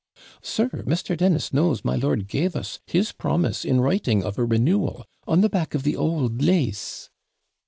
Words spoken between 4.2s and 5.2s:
of a renewal,